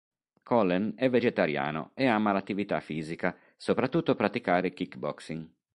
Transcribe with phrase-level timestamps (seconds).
[0.41, 5.47] Collen è vegetariano e ama l'attività fisica, soprattutto praticare Kick Boxing.